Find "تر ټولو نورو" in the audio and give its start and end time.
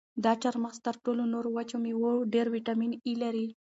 0.87-1.49